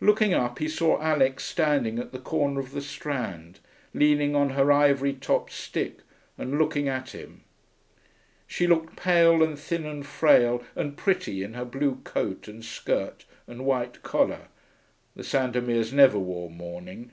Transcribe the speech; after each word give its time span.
Looking 0.00 0.32
up, 0.32 0.60
he 0.60 0.68
saw 0.68 1.02
Alix 1.02 1.42
standing 1.42 1.98
at 1.98 2.12
the 2.12 2.20
corner 2.20 2.60
of 2.60 2.70
the 2.70 2.80
Strand, 2.80 3.58
leaning 3.92 4.36
on 4.36 4.50
her 4.50 4.70
ivory 4.70 5.12
topped 5.12 5.50
stick 5.50 6.02
and 6.38 6.56
looking 6.56 6.86
at 6.86 7.10
him. 7.10 7.42
She 8.46 8.68
looked 8.68 8.94
pale 8.94 9.42
and 9.42 9.58
thin 9.58 9.84
and 9.84 10.06
frail 10.06 10.62
and 10.76 10.96
pretty 10.96 11.42
in 11.42 11.54
her 11.54 11.64
blue 11.64 11.96
coat 12.04 12.46
and 12.46 12.64
skirt 12.64 13.24
and 13.48 13.66
white 13.66 14.04
collar. 14.04 14.46
(The 15.16 15.24
Sandomirs 15.24 15.92
never 15.92 16.16
wore 16.16 16.48
mourning.) 16.48 17.10